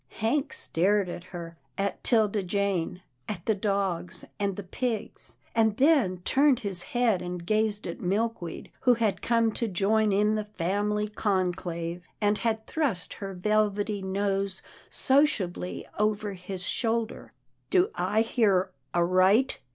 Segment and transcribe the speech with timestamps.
[0.13, 6.21] Hank stared at her, at 'Tilda Jane, at the dogs, and the pigs, and then
[6.25, 11.07] turned his head and gazed at Milkweed, who had come to join in the family
[11.07, 17.31] conclave, and had thrust her velvety nose sociably over his shoulder."
[17.69, 19.59] Do I hear aright